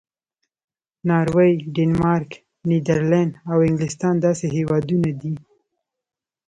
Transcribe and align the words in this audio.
ناروې، 1.07 1.51
ډنمارک، 1.75 2.31
نیدرلینډ 2.69 3.33
او 3.51 3.57
انګلستان 3.69 4.15
داسې 4.25 4.45
هېوادونه 4.57 5.09
دي. 5.21 5.33